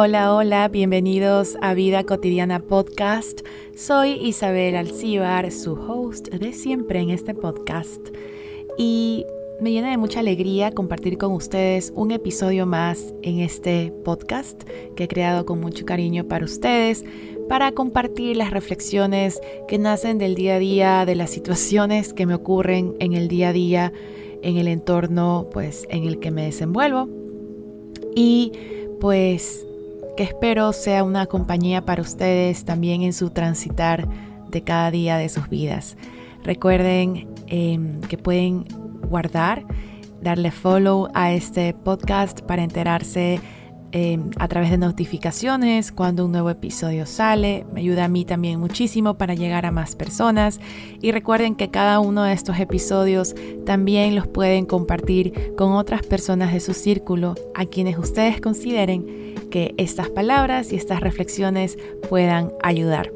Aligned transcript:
Hola, 0.00 0.32
hola, 0.32 0.68
bienvenidos 0.68 1.58
a 1.60 1.74
Vida 1.74 2.04
Cotidiana 2.04 2.60
Podcast. 2.60 3.40
Soy 3.74 4.12
Isabel 4.12 4.76
Alcíbar, 4.76 5.50
su 5.50 5.72
host 5.72 6.28
de 6.28 6.52
siempre 6.52 7.00
en 7.00 7.10
este 7.10 7.34
podcast. 7.34 8.00
Y 8.78 9.26
me 9.60 9.72
llena 9.72 9.90
de 9.90 9.96
mucha 9.96 10.20
alegría 10.20 10.70
compartir 10.70 11.18
con 11.18 11.32
ustedes 11.32 11.92
un 11.96 12.12
episodio 12.12 12.64
más 12.64 13.12
en 13.22 13.40
este 13.40 13.92
podcast 14.04 14.62
que 14.94 15.02
he 15.02 15.08
creado 15.08 15.44
con 15.44 15.58
mucho 15.58 15.84
cariño 15.84 16.28
para 16.28 16.44
ustedes, 16.44 17.04
para 17.48 17.72
compartir 17.72 18.36
las 18.36 18.52
reflexiones 18.52 19.40
que 19.66 19.78
nacen 19.78 20.18
del 20.18 20.36
día 20.36 20.54
a 20.54 20.58
día, 20.60 21.06
de 21.06 21.16
las 21.16 21.30
situaciones 21.30 22.12
que 22.12 22.24
me 22.24 22.34
ocurren 22.34 22.94
en 23.00 23.14
el 23.14 23.26
día 23.26 23.48
a 23.48 23.52
día, 23.52 23.92
en 24.42 24.58
el 24.58 24.68
entorno 24.68 25.48
pues 25.52 25.88
en 25.90 26.04
el 26.04 26.20
que 26.20 26.30
me 26.30 26.44
desenvuelvo. 26.44 27.08
Y 28.14 28.52
pues 29.00 29.64
que 30.18 30.24
espero 30.24 30.72
sea 30.72 31.04
una 31.04 31.26
compañía 31.26 31.86
para 31.86 32.02
ustedes 32.02 32.64
también 32.64 33.02
en 33.02 33.12
su 33.12 33.30
transitar 33.30 34.08
de 34.50 34.64
cada 34.64 34.90
día 34.90 35.16
de 35.16 35.28
sus 35.28 35.48
vidas. 35.48 35.96
Recuerden 36.42 37.28
em, 37.46 38.00
que 38.00 38.18
pueden 38.18 38.64
guardar, 39.08 39.64
darle 40.20 40.50
follow 40.50 41.06
a 41.14 41.32
este 41.32 41.72
podcast 41.72 42.40
para 42.40 42.64
enterarse 42.64 43.40
em, 43.92 44.30
a 44.40 44.48
través 44.48 44.72
de 44.72 44.78
notificaciones 44.78 45.92
cuando 45.92 46.24
un 46.24 46.32
nuevo 46.32 46.50
episodio 46.50 47.06
sale. 47.06 47.64
Me 47.72 47.82
ayuda 47.82 48.06
a 48.06 48.08
mí 48.08 48.24
también 48.24 48.58
muchísimo 48.58 49.14
para 49.14 49.34
llegar 49.34 49.66
a 49.66 49.70
más 49.70 49.94
personas. 49.94 50.58
Y 51.00 51.12
recuerden 51.12 51.54
que 51.54 51.70
cada 51.70 52.00
uno 52.00 52.24
de 52.24 52.32
estos 52.32 52.58
episodios 52.58 53.36
también 53.64 54.16
los 54.16 54.26
pueden 54.26 54.66
compartir 54.66 55.54
con 55.56 55.74
otras 55.74 56.02
personas 56.02 56.52
de 56.52 56.58
su 56.58 56.74
círculo 56.74 57.36
a 57.54 57.66
quienes 57.66 57.96
ustedes 57.98 58.40
consideren 58.40 59.27
que 59.50 59.74
estas 59.76 60.08
palabras 60.08 60.72
y 60.72 60.76
estas 60.76 61.00
reflexiones 61.00 61.78
puedan 62.08 62.52
ayudar. 62.62 63.12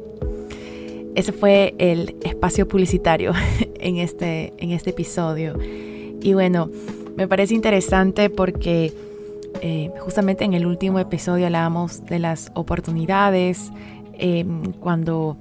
Ese 1.15 1.31
fue 1.31 1.75
el 1.77 2.15
espacio 2.23 2.67
publicitario 2.67 3.33
en 3.79 3.97
este, 3.97 4.53
en 4.57 4.71
este 4.71 4.89
episodio. 4.91 5.57
Y 6.21 6.33
bueno, 6.33 6.69
me 7.15 7.27
parece 7.27 7.53
interesante 7.53 8.29
porque 8.29 8.93
eh, 9.61 9.91
justamente 9.99 10.43
en 10.43 10.53
el 10.53 10.65
último 10.65 10.99
episodio 10.99 11.45
hablábamos 11.45 12.05
de 12.05 12.19
las 12.19 12.51
oportunidades 12.55 13.71
em, 14.13 14.73
cuando 14.73 15.37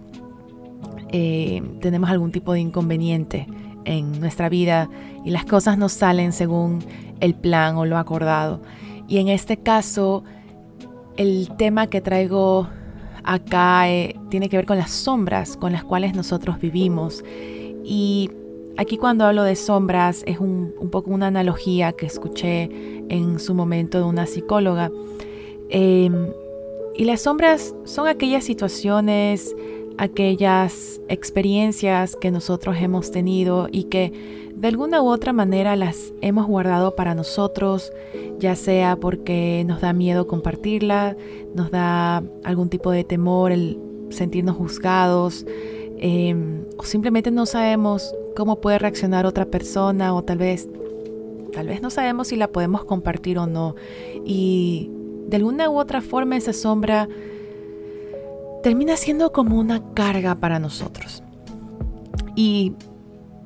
eh, 1.10 1.62
tenemos 1.80 2.10
algún 2.10 2.32
tipo 2.32 2.52
de 2.52 2.60
inconveniente 2.60 3.46
en 3.84 4.20
nuestra 4.20 4.48
vida 4.48 4.88
y 5.24 5.30
las 5.30 5.44
cosas 5.44 5.78
no 5.78 5.88
salen 5.88 6.32
según 6.32 6.84
el 7.20 7.34
plan 7.34 7.77
o 7.77 7.84
lo 7.86 7.96
acordado. 7.96 8.60
Y 9.08 9.18
en 9.18 9.28
este 9.28 9.56
caso, 9.56 10.24
el 11.16 11.48
tema 11.56 11.86
que 11.88 12.00
traigo 12.00 12.68
acá 13.24 13.88
eh, 13.91 14.16
tiene 14.30 14.48
que 14.48 14.56
ver 14.56 14.66
con 14.66 14.78
las 14.78 14.91
sombras 14.91 15.56
con 15.56 15.72
las 15.72 15.84
cuales 15.84 16.14
nosotros 16.14 16.58
vivimos. 16.60 17.24
Y 17.84 18.30
aquí 18.77 18.96
cuando 18.96 19.24
hablo 19.24 19.42
de 19.42 19.56
sombras 19.56 20.22
es 20.27 20.38
un, 20.38 20.72
poco 20.90 21.10
una 21.10 21.28
analogía 21.28 21.92
que 21.92 22.06
escuché 22.06 22.70
en 23.08 23.38
su 23.38 23.55
momento 23.55 23.98
de 23.98 24.05
una 24.05 24.27
psicóloga. 24.27 24.90
Em, 25.68 26.28
y 26.94 27.05
las 27.05 27.22
sombras 27.22 27.74
son 27.84 28.06
aquellas 28.06 28.44
situaciones, 28.44 29.55
aquellas 29.98 31.00
experiencias 31.08 32.16
que 32.16 32.30
nosotros 32.30 32.76
hemos 32.80 33.10
tenido 33.10 33.68
y 33.70 33.84
que 33.84 34.12
de 34.54 34.68
alguna 34.68 35.02
u 35.02 35.08
otra 35.08 35.32
manera 35.32 35.74
las 35.76 36.12
hemos 36.20 36.46
guardado 36.46 36.94
para 36.94 37.14
nosotros, 37.14 37.92
ya 38.39 38.55
sea 38.55 38.96
porque 38.96 39.64
nos 39.67 39.80
da 39.80 39.92
miedo 39.92 40.27
compartirla, 40.27 41.17
nos 41.55 41.70
da 41.70 42.22
algún 42.44 42.68
tipo 42.68 42.90
de 42.90 43.05
temor 43.05 43.50
el 43.50 43.78
sentirnos 44.11 44.56
juzgados, 44.56 45.46
em, 45.98 46.64
o 46.77 46.84
simplemente 46.84 47.30
no 47.30 47.46
sabemos 47.46 48.14
cómo 48.36 48.61
puede 48.61 48.78
reaccionar 48.78 49.27
otra 49.27 49.46
persona, 49.46 50.14
o 50.14 50.22
tal 50.22 50.38
vez, 50.38 50.68
tal 51.52 51.67
vez 51.67 51.83
no 51.83 51.90
sabemos 51.90 52.28
si 52.28 52.36
la 52.36 52.48
podemos 52.48 52.84
compartir 52.84 53.38
o 53.38 53.46
no. 53.46 53.74
Y 54.24 54.90
de 55.27 55.36
alguna 55.38 55.70
u 55.70 55.78
otra 55.78 56.02
forma 56.02 56.36
esa 56.36 56.52
sombra 56.52 57.08
termina 58.62 58.96
siendo 58.96 59.33
como 59.33 59.58
una 59.58 59.83
carga 59.95 60.36
para 60.36 60.58
nosotros. 60.58 61.23
Y 62.34 62.74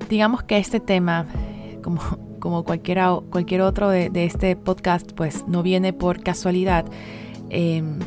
digamos 0.08 0.42
que 0.42 0.58
este 0.58 0.80
tema, 0.80 1.26
como, 1.82 2.00
como 2.38 2.64
cualquiera, 2.64 3.18
cualquier 3.30 3.62
otro 3.62 3.88
de, 3.88 4.10
este 4.24 4.56
podcast, 4.56 5.12
pues 5.12 5.46
no 5.48 5.62
viene 5.62 5.92
por 5.92 6.22
casualidad. 6.22 6.84
Em, 7.50 7.98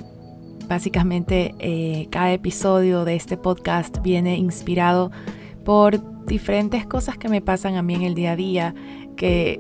básicamente, 0.68 1.56
eh, 1.59 2.08
cada 2.12 2.31
episodio 2.31 3.06
de 3.06 3.16
este 3.16 3.38
podcast 3.38 4.02
viene 4.02 4.38
inspirado 4.38 5.12
por 5.66 6.26
diferentes 6.26 6.86
cosas 6.86 7.18
que 7.18 7.28
me 7.28 7.41
pasan 7.41 7.76
a 7.76 7.81
mí 7.81 7.96
en 7.96 8.03
el 8.03 8.14
día 8.14 8.34
a 8.34 8.36
día, 8.36 8.76
que 9.18 9.59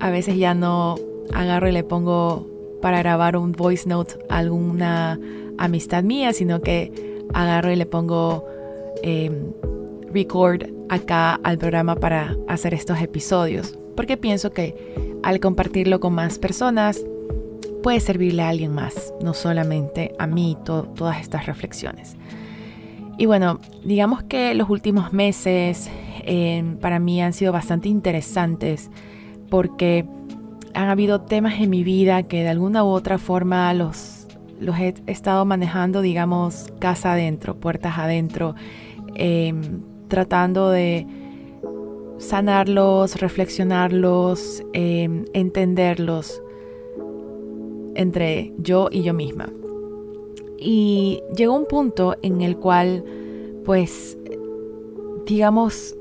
a 0.00 0.10
veces 0.10 0.36
ya 0.36 0.54
no 0.54 0.96
agarro 1.34 1.68
y 1.68 1.72
le 1.72 1.84
pongo 1.84 2.46
para 2.80 2.98
grabar 3.00 3.36
un 3.36 3.52
voice 3.52 3.88
note 3.88 4.14
alguna 4.28 5.18
amistad 5.58 6.02
mía, 6.02 6.32
sino 6.32 6.60
que 6.60 6.92
agarro 7.34 7.70
y 7.70 7.76
le 7.76 7.86
pongo 7.86 8.46
em, 9.02 9.52
record 10.12 10.64
acá 10.88 11.34
al 11.42 11.58
programa 11.58 11.96
para 11.96 12.36
hacer 12.48 12.74
estos 12.74 13.00
episodios, 13.00 13.78
porque 13.96 14.16
pienso 14.16 14.52
que 14.52 14.74
al 15.22 15.40
compartirlo 15.40 16.00
con 16.00 16.14
más 16.14 16.38
personas 16.38 17.04
puede 17.82 18.00
servirle 18.00 18.42
a 18.42 18.48
alguien 18.48 18.72
más, 18.74 19.12
no 19.22 19.34
solamente 19.34 20.14
a 20.18 20.26
mí 20.26 20.56
todas 20.64 21.20
estas 21.20 21.46
reflexiones. 21.46 22.16
Y 23.18 23.26
bueno, 23.26 23.60
digamos 23.84 24.22
que 24.22 24.54
los 24.54 24.70
últimos 24.70 25.12
meses 25.12 25.90
eh, 26.22 26.76
para 26.80 26.98
mí 26.98 27.20
han 27.20 27.32
sido 27.32 27.52
bastante 27.52 27.88
interesantes 27.88 28.90
porque 29.50 30.06
han 30.74 30.88
habido 30.88 31.22
temas 31.22 31.60
en 31.60 31.70
mi 31.70 31.82
vida 31.82 32.22
que 32.22 32.42
de 32.42 32.48
alguna 32.48 32.84
u 32.84 32.88
otra 32.88 33.18
forma 33.18 33.72
los, 33.74 34.17
los 34.60 34.78
he 34.78 34.94
estado 35.06 35.44
manejando, 35.44 36.02
digamos, 36.02 36.72
casa 36.78 37.12
adentro, 37.12 37.56
puertas 37.56 37.98
adentro. 37.98 38.54
Em, 39.14 39.80
tratando 40.08 40.70
de 40.70 41.06
sanarlos, 42.18 43.20
reflexionarlos, 43.20 44.62
em, 44.72 45.24
entenderlos 45.32 46.42
entre 47.94 48.52
yo 48.58 48.88
y 48.90 49.02
yo 49.02 49.14
misma. 49.14 49.52
Y 50.58 51.20
llegó 51.36 51.54
un 51.54 51.66
punto 51.66 52.16
en 52.22 52.42
el 52.42 52.56
cual, 52.56 53.04
pues, 53.64 54.18
digamos, 55.26 55.96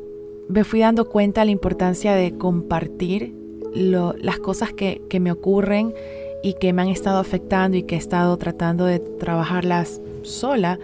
me 0.47 0.63
fui 0.63 0.79
dando 0.79 1.09
cuenta 1.09 1.41
de 1.41 1.45
la 1.45 1.51
importancia 1.51 2.13
de 2.13 2.37
compartir 2.37 3.35
las 3.73 4.39
cosas 4.39 4.73
que, 4.73 5.01
que 5.09 5.19
me 5.19 5.31
ocurren 5.31 5.93
y 6.43 6.53
que 6.53 6.73
me 6.73 6.81
han 6.81 6.89
estado 6.89 7.19
afectando 7.19 7.77
y 7.77 7.83
que 7.83 7.95
he 7.95 7.97
estado 7.97 8.37
tratando 8.37 8.85
de 8.85 8.99
trabajarlas 8.99 10.01
sola 10.23 10.79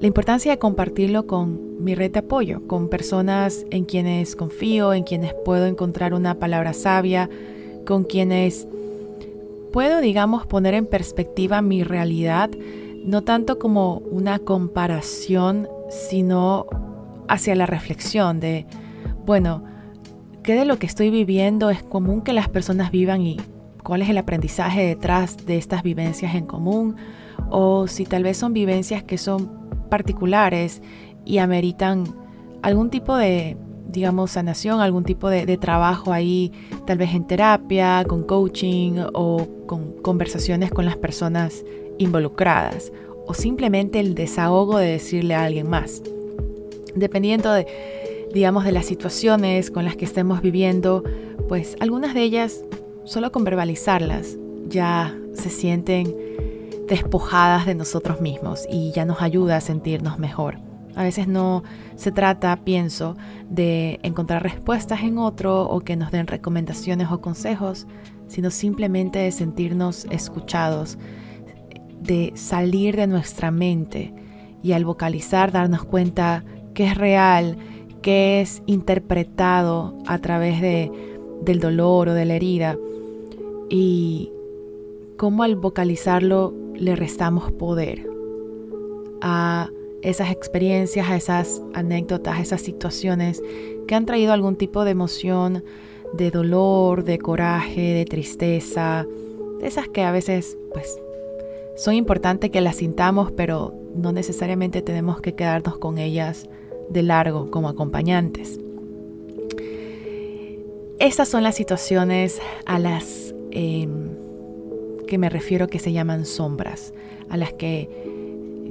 la 0.00 0.06
importancia 0.06 0.50
de 0.50 0.58
compartirlo 0.58 1.26
con 1.26 1.84
mi 1.84 1.94
red 1.94 2.10
de 2.10 2.20
apoyo, 2.20 2.66
con 2.66 2.88
personas 2.88 3.66
en 3.70 3.84
quienes 3.84 4.34
confío, 4.34 4.94
en 4.94 5.02
quienes 5.02 5.34
puedo 5.44 5.66
encontrar 5.66 6.14
una 6.14 6.38
palabra 6.38 6.72
sabia, 6.72 7.28
con 7.84 8.04
quienes 8.04 8.66
puedo, 9.74 10.00
digamos, 10.00 10.46
poner 10.46 10.72
en 10.72 10.86
perspectiva 10.86 11.60
mi 11.60 11.84
realidad, 11.84 12.48
no 13.04 13.22
tanto 13.24 13.58
como 13.58 13.98
una 14.10 14.38
comparación, 14.38 15.68
sino 15.90 16.64
hacia 17.28 17.54
la 17.54 17.66
reflexión 17.66 18.40
de, 18.40 18.64
bueno, 19.26 19.62
¿qué 20.42 20.54
de 20.54 20.64
lo 20.64 20.78
que 20.78 20.86
estoy 20.86 21.10
viviendo 21.10 21.68
es 21.68 21.82
común 21.82 22.22
que 22.22 22.32
las 22.32 22.48
personas 22.48 22.90
vivan 22.90 23.20
y 23.20 23.36
cuál 23.82 24.02
es 24.02 24.08
el 24.08 24.18
aprendizaje 24.18 24.86
detrás 24.86 25.46
de 25.46 25.56
estas 25.56 25.82
vivencias 25.82 26.34
en 26.34 26.46
común? 26.46 26.96
O 27.50 27.86
si 27.86 28.04
tal 28.04 28.22
vez 28.22 28.36
son 28.36 28.52
vivencias 28.52 29.02
que 29.02 29.18
son 29.18 29.50
particulares 29.88 30.82
y 31.24 31.38
ameritan 31.38 32.04
algún 32.62 32.90
tipo 32.90 33.16
de, 33.16 33.56
digamos, 33.88 34.32
sanación, 34.32 34.80
algún 34.80 35.04
tipo 35.04 35.28
de, 35.28 35.56
trabajo 35.56 36.12
ahí, 36.12 36.52
tal 36.86 36.98
vez 36.98 37.14
en 37.14 37.26
terapia, 37.26 38.04
con 38.06 38.24
coaching 38.24 39.04
o 39.12 39.46
con 39.66 39.92
conversaciones 40.02 40.70
con 40.70 40.84
las 40.84 40.96
personas 40.96 41.64
involucradas 41.98 42.92
o 43.26 43.34
simplemente 43.34 44.00
el 44.00 44.14
desahogo 44.14 44.78
de 44.78 44.88
decirle 44.88 45.34
a 45.34 45.44
alguien 45.44 45.68
más. 45.68 46.02
Dependiendo 46.94 47.52
de, 47.52 47.66
digamos, 48.34 48.64
de 48.64 48.72
las 48.72 48.86
situaciones 48.86 49.70
con 49.70 49.84
las 49.84 49.96
que 49.96 50.04
estemos 50.04 50.42
viviendo, 50.42 51.04
pues 51.48 51.76
algunas 51.80 52.14
de 52.14 52.22
ellas, 52.22 52.64
solo 53.10 53.32
con 53.32 53.42
verbalizarlas, 53.42 54.38
ya 54.68 55.12
se 55.34 55.50
sienten 55.50 56.14
despojadas 56.86 57.66
de 57.66 57.74
nosotros 57.74 58.20
mismos 58.20 58.68
y 58.70 58.92
ya 58.92 59.04
nos 59.04 59.20
ayuda 59.20 59.56
a 59.56 59.60
sentirnos 59.60 60.20
mejor. 60.20 60.58
A 60.94 61.02
veces 61.02 61.26
no 61.26 61.64
se 61.96 62.12
trata, 62.12 62.56
pienso, 62.62 63.16
de 63.48 63.98
encontrar 64.04 64.44
respuestas 64.44 65.02
en 65.02 65.18
otro 65.18 65.62
o 65.68 65.80
que 65.80 65.96
nos 65.96 66.12
den 66.12 66.28
recomendaciones 66.28 67.10
o 67.10 67.20
consejos, 67.20 67.88
sino 68.28 68.52
simplemente 68.52 69.18
de 69.18 69.32
sentirnos 69.32 70.06
escuchados 70.10 70.96
de 72.00 72.32
salir 72.36 72.96
de 72.96 73.08
nuestra 73.08 73.50
mente 73.50 74.14
y 74.62 74.70
al 74.70 74.84
vocalizar 74.84 75.50
darnos 75.50 75.82
cuenta 75.82 76.44
que 76.74 76.86
es 76.86 76.96
real, 76.96 77.58
que 78.02 78.40
es 78.40 78.62
interpretado 78.66 79.98
a 80.06 80.18
través 80.18 80.60
de, 80.60 80.92
del 81.42 81.58
dolor 81.58 82.08
o 82.08 82.14
de 82.14 82.24
la 82.24 82.34
herida 82.34 82.78
y 83.70 84.30
cómo 85.16 85.44
al 85.44 85.56
vocalizarlo 85.56 86.52
le 86.74 86.96
restamos 86.96 87.50
poder 87.52 88.06
a 89.22 89.70
esas 90.02 90.30
experiencias, 90.30 91.08
a 91.08 91.16
esas 91.16 91.62
anécdotas, 91.74 92.38
a 92.38 92.42
esas 92.42 92.60
situaciones 92.60 93.42
que 93.86 93.94
han 93.94 94.06
traído 94.06 94.32
algún 94.32 94.56
tipo 94.56 94.84
de 94.84 94.90
emoción, 94.90 95.64
de 96.12 96.30
dolor, 96.30 97.04
de 97.04 97.18
coraje, 97.18 97.94
de 97.94 98.04
tristeza, 98.04 99.06
esas 99.62 99.88
que 99.88 100.02
a 100.02 100.10
veces 100.10 100.56
pues 100.72 100.98
son 101.76 101.94
importantes 101.94 102.50
que 102.50 102.60
las 102.60 102.76
sintamos, 102.76 103.30
pero 103.32 103.74
no 103.94 104.12
necesariamente 104.12 104.82
tenemos 104.82 105.20
que 105.20 105.34
quedarnos 105.34 105.78
con 105.78 105.98
ellas 105.98 106.48
de 106.88 107.02
largo 107.02 107.50
como 107.50 107.68
acompañantes. 107.68 108.58
Estas 110.98 111.28
son 111.28 111.42
las 111.42 111.54
situaciones 111.54 112.40
a 112.66 112.78
las 112.78 113.29
em, 113.52 114.10
que 115.06 115.18
me 115.18 115.28
refiero 115.28 115.68
que 115.68 115.78
se 115.78 115.92
llaman 115.92 116.24
sombras, 116.24 116.94
a 117.28 117.36
las 117.36 117.52
que 117.52 117.88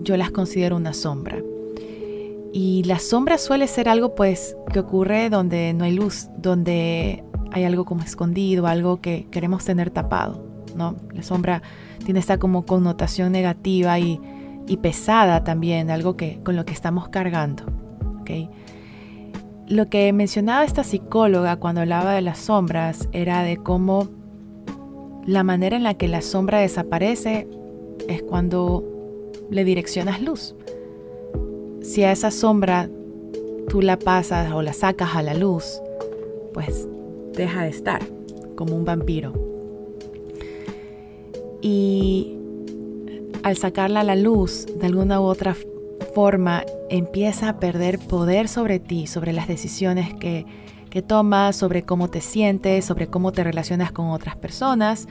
yo 0.02 0.18
las 0.18 0.31
considero 0.31 0.76
una 0.76 0.94
sombra. 0.94 1.38
Y 2.52 2.84
la 2.84 3.00
sombra 3.00 3.38
suele 3.38 3.68
ser 3.68 3.90
algo 3.90 4.16
pues 4.16 4.56
que 4.74 4.80
ocurre 4.80 5.30
donde 5.30 5.74
no 5.74 5.84
hay 5.84 5.94
luz, 5.94 6.30
donde 6.38 7.24
hay 7.52 7.64
algo 7.64 7.86
como 7.86 8.04
escondido, 8.04 8.68
algo 8.68 9.02
que 9.02 9.28
queremos 9.30 9.66
tener 9.66 9.92
tapado, 9.92 10.44
¿no? 10.76 10.96
La 11.14 11.24
sombra 11.24 11.62
tiene 12.04 12.20
esta 12.20 12.38
como 12.38 12.66
connotación 12.66 13.32
negativa 13.32 14.00
y, 14.00 14.20
y 14.68 14.78
pesada 14.78 15.44
también, 15.44 15.92
algo 15.92 16.16
que, 16.18 16.40
con 16.44 16.56
lo 16.56 16.66
que 16.66 16.74
estamos 16.74 17.10
cargando, 17.10 17.64
¿ok? 18.22 18.32
Lo 19.68 19.88
que 19.90 20.12
mencionaba 20.14 20.64
esta 20.64 20.84
psicóloga 20.84 21.58
cuando 21.58 21.82
hablaba 21.82 22.14
de 22.14 22.22
las 22.22 22.40
sombras 22.40 23.08
era 23.12 23.44
de 23.44 23.58
cómo 23.58 24.10
la 25.30 25.44
manera 25.44 25.78
en 25.78 25.84
la 25.84 25.94
que 25.94 26.08
la 26.08 26.24
sombra 26.24 26.60
desaparece 26.60 27.48
es 28.08 28.24
cuando 28.24 28.84
le 29.52 29.64
direccionas 29.64 30.24
luz. 30.24 30.56
Si 31.84 32.04
a 32.04 32.12
esa 32.12 32.31
sombra 32.31 32.90
tú 33.68 33.84
la 33.84 34.00
pasas 34.00 34.52
o 34.52 34.64
la 34.64 34.74
sacas 34.74 35.16
a 35.16 35.22
la 35.22 35.36
luz, 35.36 35.81
pues 36.52 36.88
deja 37.34 37.62
de 37.62 37.70
estar 37.70 38.02
como 38.56 38.76
un 38.76 38.86
vampiro. 38.86 39.34
Y 41.62 42.36
al 43.44 43.56
sacarla 43.56 44.00
a 44.00 44.04
la 44.04 44.16
luz, 44.16 44.66
de 44.80 44.88
alguna 44.88 45.22
u 45.22 45.25
otra 45.25 45.56
forma, 46.16 46.64
empieza 46.90 47.50
a 47.50 47.60
perder 47.60 48.00
poder 48.00 48.48
sobre 48.48 48.80
ti, 48.80 49.06
sobre 49.06 49.34
las 49.34 49.48
decisiones 49.48 50.12
que, 50.16 50.48
que 50.89 51.01
tomas, 51.01 51.56
sobre 51.56 51.83
cómo 51.83 52.09
te 52.09 52.21
sientes, 52.21 52.86
sobre 52.86 53.07
cómo 53.07 53.31
te 53.31 53.44
relacionas 53.44 53.91
con 53.91 54.09
otras 54.09 54.36
personas 54.36 55.07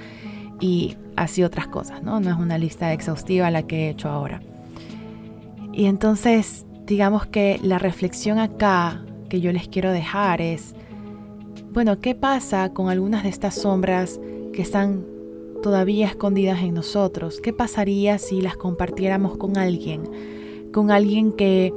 y 0.61 0.97
así 1.17 1.43
otras 1.43 1.69
cosas, 1.69 2.03
¿no? 2.03 2.21
No 2.21 2.31
es 2.31 2.37
una 2.37 2.59
lista 2.59 2.93
exhaustiva 2.93 3.51
la 3.51 3.63
que 3.63 3.87
he 3.87 3.91
hecho 3.91 4.09
ahora. 4.09 4.41
Y 5.73 5.87
entonces, 5.87 6.67
digamos 6.87 7.27
que 7.27 7.61
la 7.63 7.79
reflexión 7.79 8.39
acá 8.39 9.05
que 9.29 9.41
yo 9.41 9.53
les 9.53 9.69
quiero 9.69 9.93
dejar 9.93 10.41
es, 10.41 10.75
bueno, 11.73 12.01
¿qué 12.01 12.15
pasa 12.15 12.73
con 12.73 12.89
algunas 12.89 13.23
de 13.23 13.29
estas 13.29 13.55
sombras 13.55 14.19
que 14.53 14.63
están 14.63 15.05
todavía 15.63 16.07
escondidas 16.07 16.61
en 16.63 16.75
nosotros? 16.75 17.41
¿Qué 17.41 17.53
pasaría 17.53 18.19
si 18.19 18.41
las 18.41 18.57
compartiéramos 18.57 19.37
con 19.37 19.57
alguien? 19.59 20.09
Con 20.73 20.91
alguien 20.91 21.33
que 21.33 21.73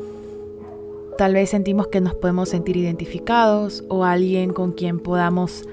tal 1.18 1.34
vez 1.34 1.50
sentimos 1.50 1.88
que 1.88 2.02
nos 2.02 2.16
podemos 2.16 2.50
sentir 2.50 2.78
identificados 2.78 3.84
o 3.90 4.04
alguien 4.04 4.54
con 4.54 4.72
quien 4.72 5.00
podamos 5.00 5.68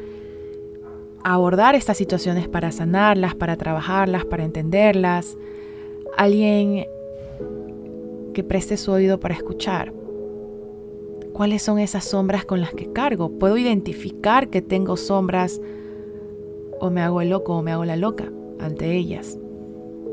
abordar 1.24 1.74
estas 1.74 1.96
situaciones 1.96 2.48
para 2.48 2.72
sanarlas, 2.72 3.34
para 3.34 3.56
trabajarlas, 3.56 4.24
para 4.24 4.44
entenderlas. 4.44 5.36
Alguien 6.16 6.86
que 8.34 8.44
preste 8.44 8.76
su 8.76 8.92
oído 8.92 9.20
para 9.20 9.34
escuchar. 9.34 9.92
¿Cuáles 11.32 11.62
son 11.62 11.78
esas 11.78 12.04
sombras 12.04 12.44
con 12.44 12.60
las 12.60 12.72
que 12.72 12.92
cargo? 12.92 13.30
¿Puedo 13.38 13.56
identificar 13.56 14.48
que 14.48 14.62
tengo 14.62 14.96
sombras 14.96 15.60
o 16.80 16.90
me 16.90 17.00
hago 17.00 17.20
el 17.20 17.30
loco 17.30 17.56
o 17.56 17.62
me 17.62 17.72
hago 17.72 17.84
la 17.84 17.96
loca 17.96 18.32
ante 18.58 18.96
ellas? 18.96 19.38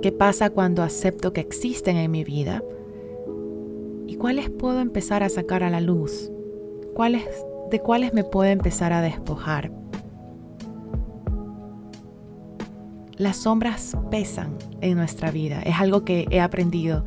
¿Qué 0.02 0.12
pasa 0.12 0.50
cuando 0.50 0.84
acepto 0.84 1.34
que 1.34 1.42
existen 1.42 1.98
en 1.98 2.12
mi 2.12 2.24
vida? 2.24 2.64
¿Y 4.08 4.16
cuáles 4.18 4.50
puedo 4.50 4.80
empezar 4.80 5.24
a 5.24 5.30
sacar 5.30 5.64
a 5.64 5.70
la 5.70 5.82
luz? 5.82 6.32
¿Cuáles, 6.94 7.26
¿De 7.72 7.80
cuáles 7.80 8.14
me 8.14 8.24
puedo 8.24 8.50
empezar 8.50 8.94
a 8.94 9.02
despojar? 9.02 9.72
Las 13.18 13.38
sombras 13.38 13.98
pesan 14.12 14.58
en 14.82 14.98
nuestra 14.98 15.32
vida. 15.32 15.62
Es 15.62 15.80
algo 15.80 16.04
que 16.04 16.28
he 16.30 16.40
aprendido 16.40 17.06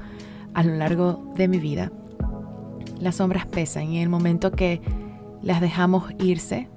a 0.54 0.64
lo 0.64 0.74
largo 0.74 1.32
de 1.36 1.48
mi 1.48 1.58
vida. 1.58 1.92
Las 2.98 3.16
sombras 3.16 3.46
pesan 3.46 3.92
y 3.92 3.98
en 3.98 4.02
el 4.04 4.08
momento 4.08 4.50
que 4.50 4.80
las 5.42 5.60
dejamos 5.60 6.04
irse, 6.18 6.68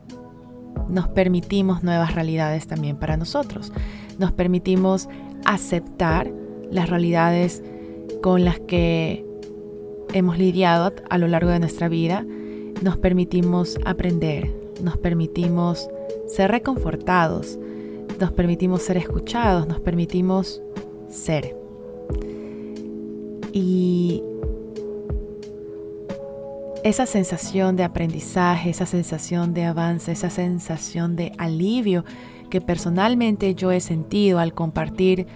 nos 0.87 1.07
permitimos 1.07 1.83
nuevas 1.83 2.13
realidades 2.13 2.67
también 2.67 2.97
para 2.97 3.17
nosotros. 3.17 3.71
Nos 4.19 4.31
permitimos 4.31 5.09
aceptar 5.45 6.31
las 6.69 6.89
realidades 6.89 7.63
con 8.21 8.45
las 8.45 8.59
que 8.59 9.25
hemos 10.13 10.37
lidiado 10.37 10.93
a 11.09 11.17
lo 11.17 11.27
largo 11.27 11.49
de 11.51 11.59
nuestra 11.59 11.87
vida. 11.87 12.25
Nos 12.81 12.97
permitimos 12.97 13.77
aprender, 13.85 14.51
nos 14.81 14.97
permitimos 14.97 15.89
ser 16.27 16.51
reconfortados, 16.51 17.59
nos 18.19 18.31
permitimos 18.31 18.81
ser 18.81 18.97
escuchados, 18.97 19.67
nos 19.67 19.79
permitimos 19.79 20.61
ser. 21.09 21.55
Y 23.53 24.23
esa 26.83 27.05
sensación 27.05 27.75
de 27.75 27.83
aprendizaje, 27.83 28.69
esa 28.69 28.85
sensación 28.85 29.53
de 29.53 29.65
avance, 29.65 30.11
esa 30.11 30.29
sensación 30.29 31.15
de 31.15 31.31
alivio 31.37 32.03
que 32.49 32.61
personalmente 32.61 33.53
yo 33.55 33.71
he 33.71 33.79
sentido 33.79 34.39
al 34.39 34.53
compartir 34.53 35.27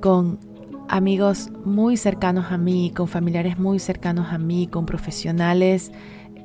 con 0.00 0.38
amigos 0.88 1.50
muy 1.64 1.96
cercanos 1.96 2.46
a 2.50 2.58
mí, 2.58 2.92
con 2.94 3.08
familiares 3.08 3.58
muy 3.58 3.78
cercanos 3.78 4.28
a 4.30 4.38
mí, 4.38 4.66
con 4.66 4.86
profesionales 4.86 5.92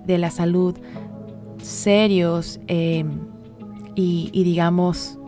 de 0.05 0.17
la 0.17 0.31
salud 0.31 0.75
serios 1.61 2.59
eh, 2.67 3.05
y, 3.95 4.29
y 4.33 4.43
digamos 4.43 5.19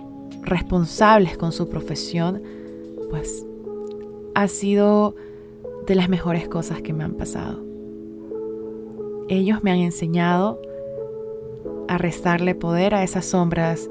responsables 0.41 1.37
con 1.37 1.51
su 1.51 1.69
profesión, 1.69 2.41
pues 3.09 3.45
ha 4.35 4.47
sido 4.47 5.15
de 5.87 5.95
las 5.95 6.09
mejores 6.09 6.47
cosas 6.47 6.81
que 6.81 6.93
me 6.93 7.03
han 7.03 7.13
pasado. 7.13 7.63
Ellos 9.29 9.63
me 9.63 9.71
han 9.71 9.79
enseñado 9.79 10.59
a 11.87 11.97
restarle 11.97 12.55
poder 12.55 12.95
a 12.95 13.03
esas 13.03 13.25
sombras 13.25 13.89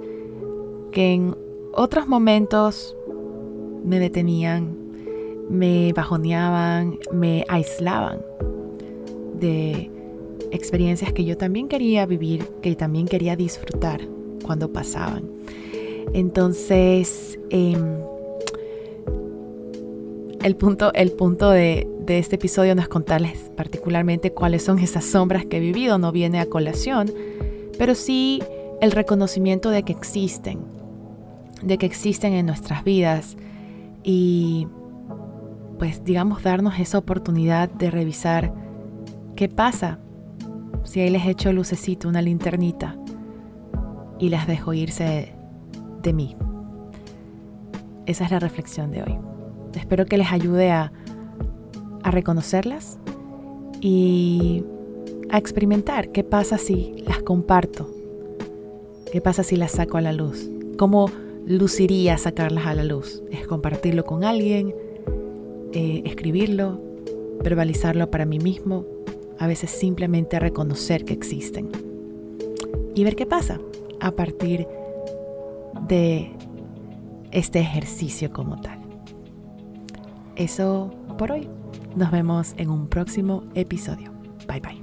que 0.91 1.15
en 1.15 1.37
otros 1.73 2.07
momentos 2.07 2.97
me 3.85 3.99
detenían, 3.99 4.77
me 5.49 5.93
bajoneaban, 5.93 6.99
me 7.13 7.45
aislaban 7.49 8.19
de 9.39 9.91
experiencias 10.51 11.13
que 11.13 11.25
yo 11.25 11.37
también 11.37 11.69
quería 11.69 12.07
vivir, 12.07 12.47
que 12.63 12.77
también 12.77 13.07
quería 13.07 13.37
disfrutar 13.37 14.01
cuando 14.45 14.73
pasaban. 14.73 15.25
Entonces, 16.13 17.39
em, 17.51 17.99
el 20.43 20.57
punto, 20.57 20.93
el 20.95 21.13
punto 21.13 21.51
de, 21.51 21.87
de 22.05 22.19
este 22.19 22.37
episodio 22.37 22.75
no 22.75 22.83
es 22.83 22.89
contarles 22.89 23.51
particularmente 23.57 24.33
cuáles 24.33 24.63
son 24.63 24.79
esas 24.79 25.05
sombras 25.05 25.47
que 25.47 25.59
he 25.59 25.61
vivido, 25.61 25.99
no 25.99 26.13
viene 26.13 26.41
a 26.41 26.47
colación, 26.47 27.13
pero 27.79 27.95
sí 27.95 28.43
el 28.81 28.91
reconocimiento 28.91 29.71
de 29.71 29.85
que 29.85 29.93
existen, 29.93 30.59
de 31.63 31.79
que 31.79 31.87
existen 31.87 32.33
en 32.35 32.47
nuestras 32.47 32.85
vidas 32.85 33.37
y 34.03 34.67
pues 35.79 36.05
digamos 36.05 36.43
darnos 36.43 36.79
esa 36.79 36.99
oportunidad 36.99 37.69
de 37.71 37.91
revisar 37.91 38.53
qué 39.37 39.49
pasa 39.49 39.99
si 40.85 41.01
ahí 41.01 41.11
les 41.11 41.27
echo 41.27 41.53
lucecito, 41.53 42.09
una 42.09 42.23
linternita 42.23 42.97
y 44.19 44.29
las 44.29 44.47
dejo 44.47 44.73
irse 44.73 45.35
de 46.03 46.13
mí. 46.13 46.37
Esa 48.07 48.25
es 48.25 48.31
la 48.31 48.39
reflexión 48.39 48.91
de 48.91 49.03
hoy. 49.03 49.19
Espero 49.75 50.07
que 50.07 50.19
les 50.19 50.33
ayude 50.33 50.71
a, 50.71 50.93
a 52.03 52.11
reconocerlas 52.11 52.99
y 53.81 54.65
a 55.31 55.39
experimentar 55.39 56.11
qué 56.11 56.25
pasa 56.25 56.59
si 56.59 57.03
las 57.07 57.23
comparto, 57.23 57.89
qué 59.11 59.21
pasa 59.21 59.43
si 59.43 59.57
las 59.57 59.73
saco 59.73 59.97
a 59.97 60.03
la 60.03 60.13
luz, 60.13 60.49
cómo 60.79 61.11
luciría 61.47 62.19
sacarlas 62.19 62.67
a 62.67 62.75
la 62.75 62.85
luz. 62.85 63.23
Es 63.31 63.47
compartirlo 63.47 64.05
con 64.05 64.25
alguien, 64.25 64.75
eh, 65.73 66.03
escribirlo, 66.05 66.81
verbalizarlo 67.43 68.11
para 68.11 68.25
mí 68.25 68.39
mismo, 68.39 68.85
a 69.39 69.47
veces 69.47 69.71
simplemente 69.71 70.39
reconocer 70.39 71.05
que 71.05 71.15
existen 71.15 71.71
y 72.95 73.05
ver 73.05 73.17
qué 73.17 73.27
pasa 73.27 73.61
a 74.01 74.11
partir 74.13 74.67
de 75.89 76.31
este 77.31 77.61
ejercicio 77.61 78.33
como 78.33 78.61
tal. 78.61 78.79
Eso 80.37 80.91
por 81.17 81.33
hoy. 81.33 81.49
Nos 81.97 82.11
vemos 82.11 82.55
en 82.57 82.71
un 82.71 82.89
próximo 82.89 83.45
episodio. 83.55 84.13
Bye 84.49 84.61
bye. 84.61 84.82